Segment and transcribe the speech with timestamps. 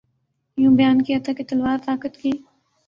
[0.57, 2.31] یوں بیان کیا تھا کہ تلوار طاقت کی